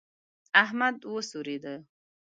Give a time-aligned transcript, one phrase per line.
[0.63, 1.75] احمد وسورېدی.